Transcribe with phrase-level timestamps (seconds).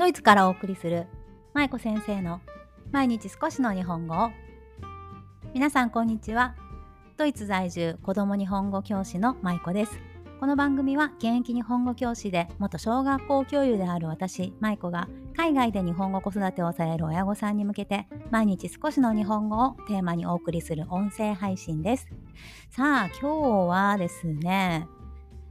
[0.00, 1.08] ドイツからお送りする
[1.52, 2.40] 舞子先生の
[2.90, 4.30] 毎日少しの日本語
[5.52, 6.56] 皆さんこんにちは。
[7.18, 9.92] ドイツ在住子供日本語教師の舞子です。
[10.40, 22.08] この番組は現役日本語教師で元小学校教諭である私舞子が海外で日本語子育てをされる親御さんに向けて毎日少しの日本語をテーマにお送りする音声配信です。
[22.70, 24.88] さあ今日はですね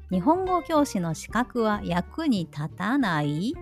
[0.10, 3.54] 日本語教師の資格は役に立たない？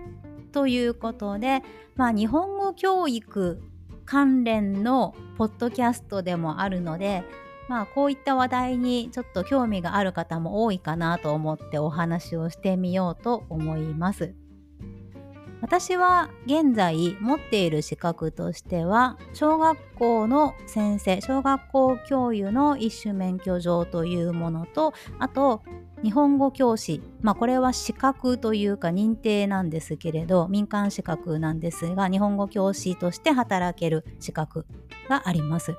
[0.58, 1.62] ということで、
[1.94, 3.62] まあ、日本語教育
[4.04, 7.22] 関連のポッドキャストでもあるので、
[7.68, 14.34] まあ、こういった話題にちょっと興味がある方も多いかなと思ってお話をしてみようと思います。
[15.60, 25.62] 私は現在持っている資格としては小学校の先生小学校教諭の一種免許状というものとあと
[26.02, 34.66] 日本語教師まあこれは資格というか認定なんですけれど民間資格なんですが日本語教師として働ける資格
[35.08, 35.74] があります。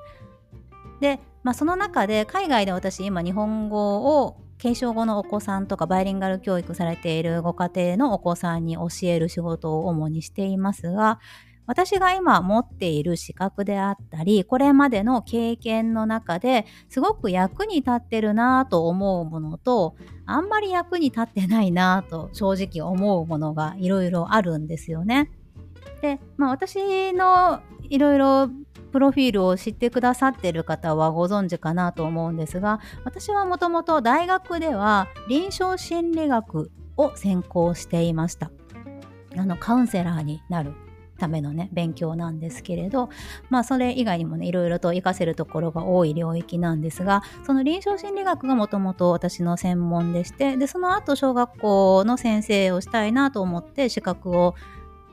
[1.00, 11.18] で、まあ、その中で海外で私今日本語を継承後のお子さんとかバイリンガル教育されているご家庭のお子さんに教える仕事を主にしていますが
[11.70, 19.94] 私が今持っている資格であったりこれまでの経験の中ですごく役に立ってるなと思うものと
[20.26, 25.30] あんまり役に立ってないなと正直思うものがいろいろあるんですよね。
[26.02, 28.50] で、まあ、私のいろいろ
[28.90, 38.50] プロフィールを知ってくださってる方はご存知かなと思うんですが私はもともと大学では臨床心理学を専攻していました
[39.36, 40.74] あのカウンセラーになる
[41.20, 43.10] ためのね勉強なんですけれど
[43.50, 54.54] まあそれ以外にもねいろいろと活かせるところが多い領域なんですがその臨床心理学がもともと私の専門でしてでその後小学校の先生をしたいなと思って資格を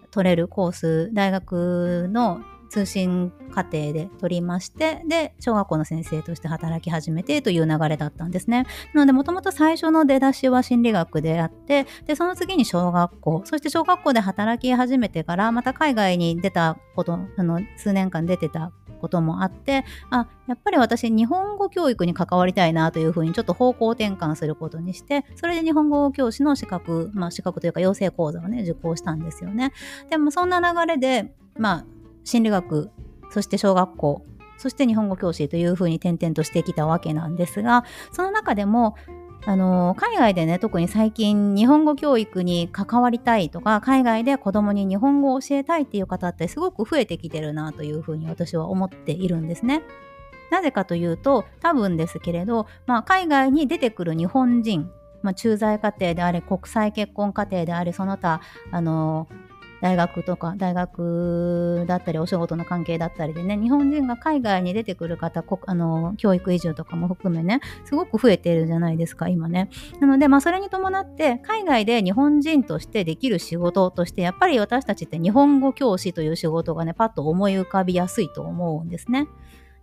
[0.10, 8.66] 取れるコース大学の通信課程で取りまして、で、小学校の先生として働き始めてという流れだったんですね。
[8.94, 29.72] なので、もともと最初の出だしは心理学であって、で、その次に小学校、そして小学校で働き始めてから、また海外に出たこと、あの、数年間出てたこともあってあやっぱり私日本語教育に関わりたいなというふうにちょっと方向転換することにしてそれで日本語教師の資格まあ資格というか養成講座をね受講したんですよね
[30.10, 31.86] でもそんな流れでまあ
[32.28, 32.92] 心理学、
[33.32, 34.26] そして小学校、
[34.58, 38.96] そして日本語教師というふうに転々としてきたわけなんですが、その中でも、
[39.46, 49.84] あの海外でね特に最近日本語教育に関わりたいとか海外で子供に日本語を教えたいっていう方ってすごく増えてきてるなというふうに私は思っているんですね。
[50.52, 59.28] なぜかというと多分ですけれど、まあ、海外に出てくる日本人まあ、駐在家庭であれ国際結婚家庭であれその他あの
[59.82, 69.70] 大学とか大学だったりお仕事の関係だったりでね日本人が海外に出てくる方あの教育移住とかも含めねすごく増えているじゃないですか今ね。
[70.00, 79.28] なのでまあそれに伴って海外で日本人としてできる仕事としてやっぱり私たちって日本語教師という仕事がねパッと思い浮かびやすいと思うんですね。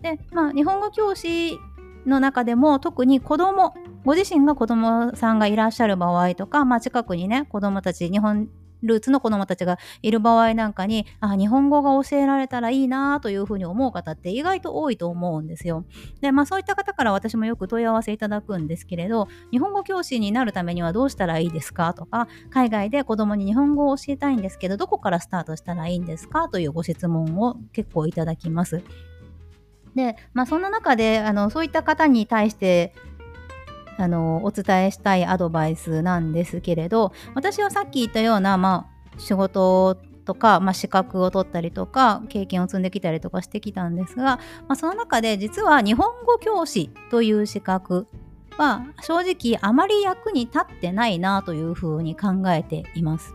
[0.01, 1.59] でまあ日本語教師
[2.07, 3.75] の中でも特に子供
[4.05, 8.49] ご自身が子供さんがいらっしゃる場合とか、まあ、近くにね子供たち日本
[8.85, 15.85] ルーツの子どもたちがいる場合なんかにあ日本語が教えられたらいいなというふうに思う方って意外と多いと思うんですよ。
[16.21, 28.83] でまあそういった方から私もよく問い合わせいただくんですけれど日本語教師になるためにはどうしたらいいですかとか海外で子供に日本語を教えたいんですけどどこからスタートしたらいいんですかというご質問を結構いただきます。
[29.95, 32.93] で、まあ、そんな中であのそういった方に対して
[33.97, 48.07] あのお伝えしたいアドバイスなんですけれど私はさっき言ったような、まあ、仕事とか、まあ、資格を取ったりとか経験を積んできたりとかしてきたんですが、まあ、その中で実は日本語教師という資格
[48.57, 53.35] は正直あまり役に立ってないなというふうに考えています。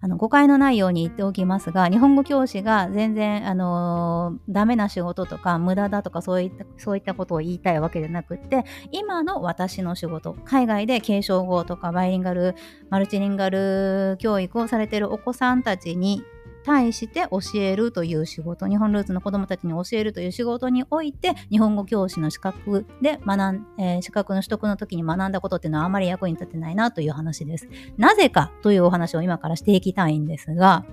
[0.00, 12.54] あの誤解のないように言っておきますが日本語教師が全然あのー、ダメな仕事とか無駄だとかそういったそういったことを言いたいわけじゃなくって今の私の仕事海外で継承語とかバイリンガル
[12.90, 16.22] マルチリンガル教育をされているお子さんたちに
[16.68, 27.68] 対して教えるという仕事日本ルーツの子どもたちに教えるという仕事において日本語教師の資格で学ん、えー、資格の取得の時に学んだことっていうのはあまり役に立てないなという話です。
[27.96, 30.84] なぜかというお話を今からしていきたいんですが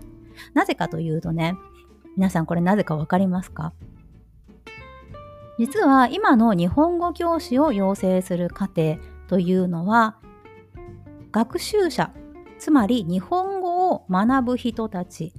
[0.53, 1.57] なぜかというとね
[2.15, 3.73] 皆さんこれなぜか分かりますか？
[5.59, 8.95] 実は今の日本語教師を養成する過程
[9.27, 10.15] というのは
[11.33, 12.11] 学習者
[12.59, 15.33] つまり日本語を学ぶ人たち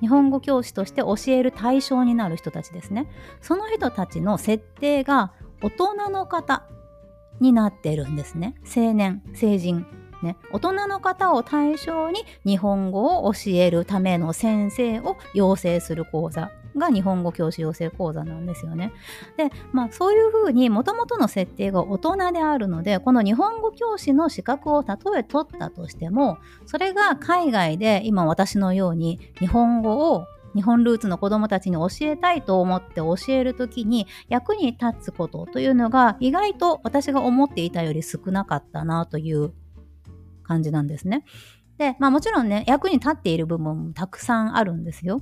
[0.00, 3.08] 日本語教師として教える対象になる人たちですね。
[3.40, 6.64] その人たちの設定が大人の方
[7.40, 8.54] になってるんですね。
[8.64, 9.86] 青年成人。
[10.22, 18.92] ね、大人の方を対象に日本語を教えるための先生を養成する講座が日本語教師養成講座なんですよね。
[19.36, 39.52] で、まあそういうふうにもともとの設定が大人であるので、この日本語教師の資格をたとえ取ったとしても、それが海外で今私のように日本語を日本ルーツの子どもたちに教えたいと思って教える時に役に立つことというのが意外と私が思っていたより少なかったなという
[40.48, 41.24] 感じなんですね。
[41.76, 45.20] で、まあもちろんね、役に立っている部分もたくさんあるんですよ。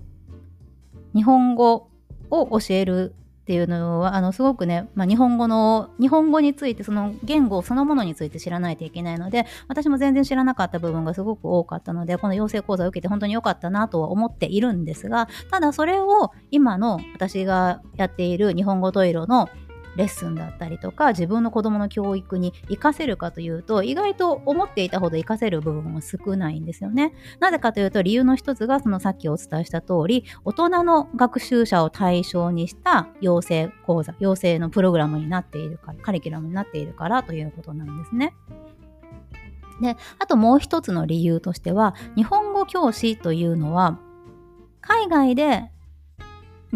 [1.14, 1.90] 日本語
[2.30, 19.48] を教えるっていうのは、あの、すごくね、まあ、日本語の、日本語について、その言語そのものについて知らないといけないので、私も全然知らなかった部分がすごく多かったので、この養成講座を受けて本当に良かったなとは思っているんですが、ただそれを今の私がやっている日本語トイロの
[19.96, 27.12] レッスンだったりとか自分の子どもの教育に活かせるかというと意外と思っていたほど活かせる部分は少ないんですよね。
[27.40, 38.34] なぜかというと理由の一つがそのさっきお伝えした通り大人の学習者を対象にした養成講座養成のプログラムになっているからカリキュラムになっているからということなんですね。
[39.80, 43.98] であともう一つの理由としては日本語教師というのは
[44.80, 45.70] 海外で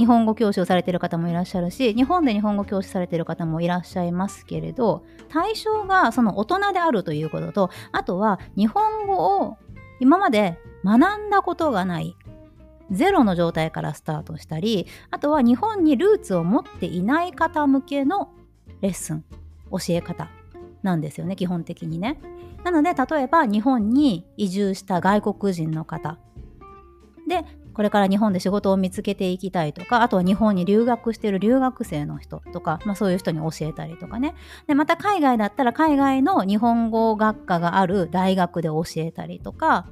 [0.01, 9.59] 日本語教師をされてる方もいらっしゃるし日本で日本語教師されてる方もいらっしゃいますけれど対象がその大人であるということとあとは日本語を
[10.01, 12.17] 今まで学んだことがない
[12.91, 18.33] ゼロの状態からスタートしたりあとは日本にルーツを持っていない方向けの
[18.81, 19.23] レッスン
[19.71, 20.31] 教え方
[20.83, 22.19] なんですよね基本的にね。
[22.65, 26.17] なので例えば日本に移住した外国人の方
[27.29, 27.45] で
[27.75, 34.35] これから日本で仕事を見つけていきたいとか、あとは日本に留学してる留学生の人とか、まあそういう人に教えたりとかね。
[34.67, 39.87] で、また海外だったら海外の日本語学科がある大学で教えたりとか、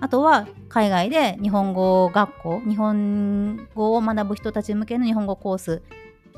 [0.00, 5.82] あとは海外で日本語学校、日本語を学ぶ人たち向けの日本語コース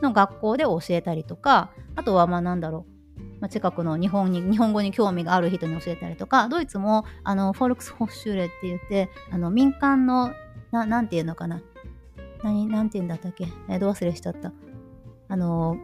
[0.02, 2.92] の学校で教えたりとか、あとはまあなんだろう、
[3.42, 10.32] まあ、近くの日本に日本語に興味がある人に教えたりとかドイツもあのフォルクスホッシュレって言ってあの民間の
[10.70, 11.60] ななんていうのかな。
[12.44, 13.48] 何なんて言うんだったっけ？
[13.68, 14.52] えー、ど忘れしちゃった。
[15.28, 15.76] あの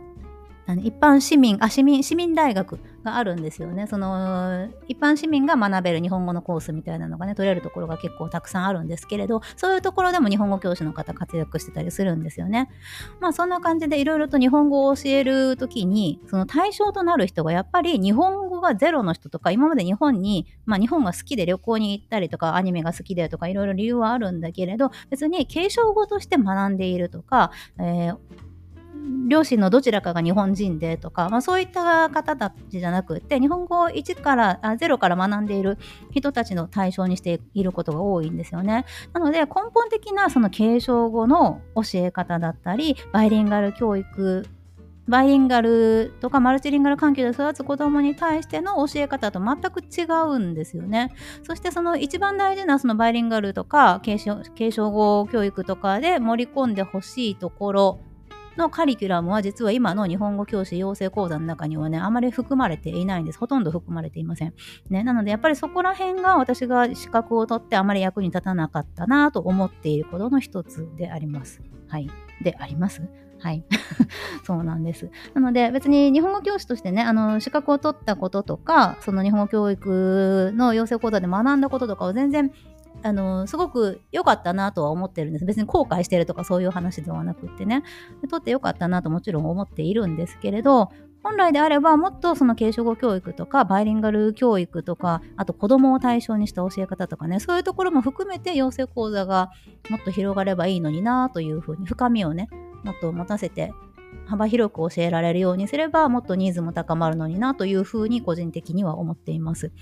[0.83, 2.79] 一般市民あ市民市民大学。
[3.09, 3.87] があるんですよね。
[3.87, 12.71] その一般市民が学べる日本語のコースみたいなのがね取れるところが結構たくさんあるんですけれどそういうところでも日本語教師の方活躍してたりするんですよね。
[13.21, 28.48] まあそんな感じでいろいろと日本語を教える時にその対象となる人がやっぱり日本語がゼロの人とか今まで日本にまあ日本が好きで旅行に行ったりとかアニメが好きでとかいろいろ理由はあるんだけれど別に継承語として学んでいるとか、えー
[29.29, 35.79] 両親のどちらかが日本人でとか、まあ、そういった方たちじゃなくて日本語を1からあ0から学んでいる
[36.13, 38.87] 人たちの対象にしていることが多いんですよね。
[39.13, 44.47] なので根本的なその継承語の教え方だったりバイリンガル教育
[45.09, 51.15] バイリンガルとかマルチリンガル環境で育つ子供に対しての教え方と全く違うんですよね。
[51.45, 58.01] そしてその一番大事なそのバイリンガルとか継承継承語教育とかで盛り込んでほしいところ
[58.59, 63.39] のカリキュラムは実は今の日本語教師養成講座の中にはね、あまり含まれていないんです。
[63.39, 64.53] ほとんど含まれていません。
[64.91, 71.63] ね、なのでやっぱりそこら辺が私が資格を取ってあまり役に立たなかったなと思っていることの一つであります。
[71.89, 72.11] はい。
[72.43, 73.03] であります？
[73.41, 73.65] はい。
[74.43, 75.11] そうなんです。
[75.33, 82.51] なので、別に日本語教師としてね、あの、資格を取ったこととか、その日本語教育の養成講座で学んだこととかを全然
[83.03, 85.45] あのすごく良かったなとは思ってるんです。
[85.45, 87.83] 別に後悔してるとかそういう話ではなくってね。
[88.31, 90.91] 取って良かったなともちろん思っているんですけれど、
[91.23, 99.51] 本来であればもっとその継承語教育とかバイリンガル教育とかあと子供を対象にした教え方とかねそういうところも含めて養成講座が
[99.91, 102.49] もっと広がればいいのになというふうに深みをね
[102.85, 103.73] もっと持たせて
[104.27, 109.73] 幅広く教えられるようにすればもっとニーズも高まるのになというふうに個人的には思っています。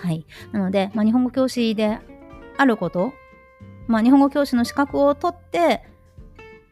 [0.00, 0.26] はい。
[0.52, 1.98] なので、まあ、日本語教師で
[2.56, 3.12] あること、
[3.86, 5.82] まあ、日本語教師の資格を取って、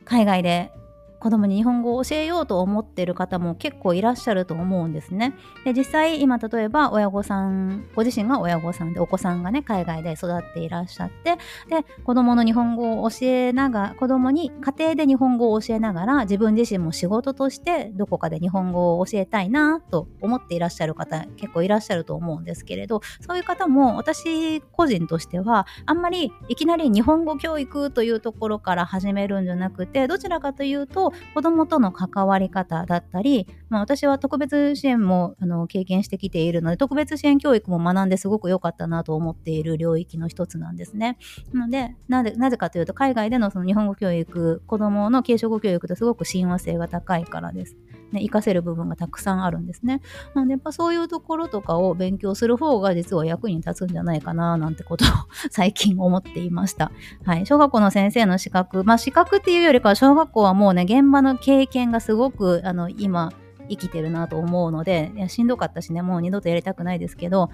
[0.05, 0.73] 海外で
[1.21, 5.35] 子供に日本語を教えようと思ってる方も結構いらっしゃると思うんですね。
[5.65, 11.37] で実際今例えば親御さんご自身が親御さんでお子さんがね海外で育っていらっしゃって
[11.69, 41.19] で子供の日本語を教えながら子供に家庭で日本語を教えながら自分自身も仕事としてどこかで日本語を教えたいなと思っていらっしゃる方結構いらっしゃると思うんですけれどそういう方も私個人としてはあんまりいきなり日本語教育というところから始めるんじゃなくてどちらかというと子どもとの関わり方だったり、まあ、私は特別支援もあの経験してきているので特別支援教育も学んですごく良かったなと思っている領域の一つなんですね。
[41.53, 47.77] なのでなぜなぜかというと海外でのその日本語教育子供の継承語教育ってすごく親和性が高いからです。
[48.13, 50.01] ね、活かせる部分がたくさんあるんですね。
[50.35, 55.09] なのでやっぱそういうところとかを勉強する方が実は役に立つんじゃないかななんてことを
[55.51, 56.91] 最近思っていました。
[57.25, 57.47] はい。
[57.47, 63.31] 小学校の先生の資格、まあ資格っていうよりかは小学校はもうね、現場の経験がすごくあの今
[63.69, 67.51] 生きてるなと思うので、いやしんどかったしね、もう二度とやりたくないですけど、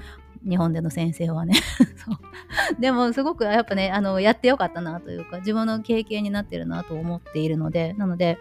[0.48, 1.54] 日本での先生はね。
[1.96, 2.80] そう。
[2.80, 8.38] でもすごくやっぱねあのやってよかったなというか自分の経験になってるなと思っているのでなので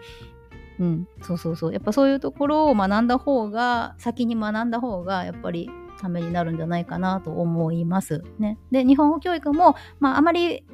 [0.78, 1.72] うん、そうそうそう。
[1.72, 8.22] やっぱそういうところを学んだ方が先に学んだ方がやっぱりためになるんじゃないかなと思います。
[8.38, 10.64] ね、で日本語教育も、まあ、あまり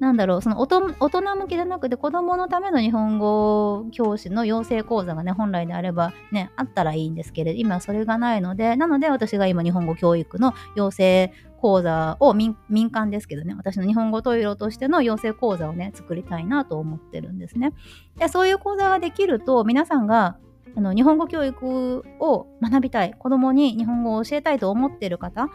[0.00, 12.56] なんだろうその大人向きじゃなくて子供のための日本語教師の養成講座がね本来であればねあったらいいんですけれど今それがないのでなので私が今日本語教育の養成講座を民
[12.90, 17.72] 間ですけどね、私の日本語トイレとしての養成講座をね、作りたいなと思ってるんですね。
[18.16, 20.38] でそういう講座ができると、皆さんが
[20.76, 25.48] あの日本語教育を学びたい、子供に日本語を教えたいと思っている方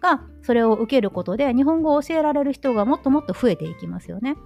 [0.00, 4.36] が、それを受けることで、日本語を教えられる人がもっともっと増えていきますよね。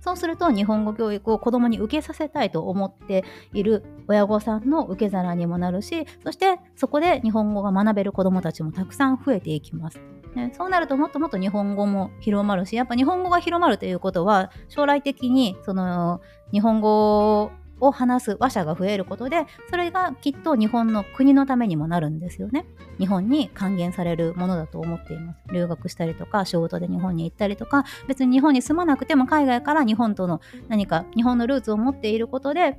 [0.00, 10.00] そうすると日本語教育を子供に受けさせたいと思っている親御さんの受け皿にもなるしそしてそこで日本語が学べる子供たちもたくさん増えていきます。
[10.34, 16.20] ね、そうなるともっともっと日本語も広まるしやっぱ日本語が広まるということは将来的にその
[16.52, 22.66] 日本語を話す話者が増えることでそれがきっと日本の国のためにもなるんですよね。
[22.98, 25.40] 日本に還元されるものだと思っています。
[25.52, 32.78] 留学したりとか仕事で日本に行ったりとか別に日本に住まなくても海外から日本との何か日本のルーツを持っていることで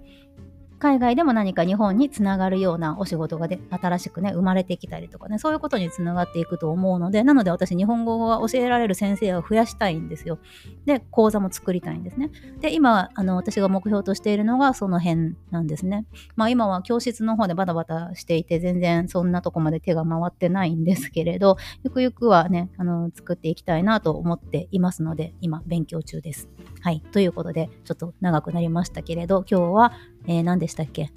[0.81, 10.39] 海外でも何か日本につながるようなお仕事がで新しくね生まれてきたりとかねそういうことにつながっていくと思うのでなので私日本語が教えられる先生を増やしたいんですよ。
[10.85, 12.31] で講座も作りたいんですね。
[12.61, 16.07] で今あの私が目標としているのがその辺なんですね。
[16.35, 26.49] まあ今は教室の方でバタバタしていて全然そんなとこまで手が回ってないんですけれどゆくゆくはねあの作っていきたいなと思っていますので今勉強中です。
[26.81, 27.01] はい。
[27.11, 29.93] ということでちょっと長くなりましたけれど今日は
[30.27, 31.11] えー、何でしたっけ？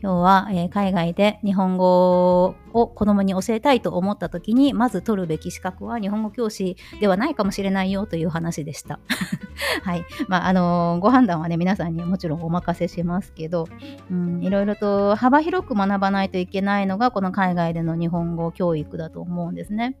[0.00, 9.00] 今日は、えー、海外で日本語を子供に教えたいと思った時にまず取るべき資格は日本語教師ではないかもしれないよという話でした。
[9.82, 10.04] はい。
[10.28, 13.66] まあ、あのー、ご判断はね、皆さんにもちろんお任せしますけど、
[14.08, 19.96] うん、いろいろと幅広く学ばないといけないのがこの海外での日本語教育だと思うんですね。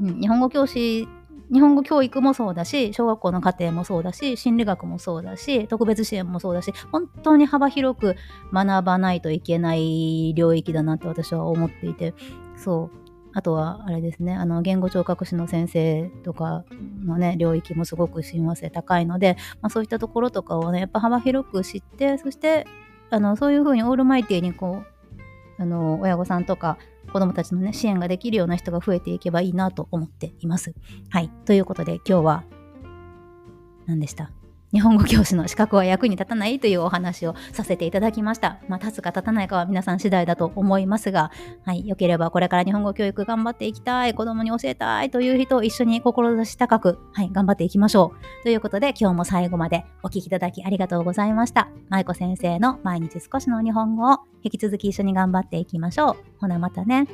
[0.00, 1.08] うん、日本語教師
[1.52, 8.16] 日本語教育もそうだし、小学校の課程もそうだし、心理学もそうだし、特別支援もそうだし、本当に幅広く
[8.52, 12.14] 学ばないといけない領域だなって私は思っていて、
[12.56, 13.00] そう。
[13.32, 16.64] あとは、あれですね、あの、言語聴覚士の先生とか
[17.04, 22.66] のね、領域もすごく親和性高いので、まあそういったところとかをね、やっぱ幅広く知って、そして、
[23.10, 24.82] あの、そういうふうにオールマイティにこ
[25.58, 26.78] う、あの、親御さんとか
[27.12, 30.74] 子供たちのね、支援ができるような人が増えていけばいいなと思っています。
[31.10, 31.30] はい。
[31.44, 32.44] ということで今日は、
[33.86, 34.30] 何でした？
[34.72, 38.60] 日本語教師の資格は役に立たないというお話をさせていただきました。
[38.68, 41.30] まあ、立つか立たないかは皆さん次第だと思いますが、
[41.64, 48.42] はい、よければこれから日本語教育頑張っていきたい、子供に教えたいという人一緒に志高く、はい、頑張っていきましょう。
[48.44, 51.68] ということで、今日も最後までお聴きいただきありがとうございました。
[51.88, 56.16] 舞子先生の毎日少しの日本語を引き続き一緒に頑張っていきましょう。
[56.38, 57.06] ほなまたね。